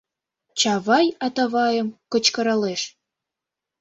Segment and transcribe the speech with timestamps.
[0.59, 2.81] Чавай Атавайым кычкыралеш: